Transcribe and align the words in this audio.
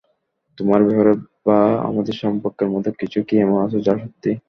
তোমার 0.57 0.79
ব্যাপারে 0.85 1.13
বা 1.45 1.57
আমাদের 1.89 2.15
সম্পর্কের 2.23 2.67
মধ্যে 2.73 2.91
কিছু 3.01 3.19
কি 3.27 3.35
এমন 3.37 3.57
আছে 3.65 3.77
যা 3.87 3.93
সত্যি? 4.01 4.31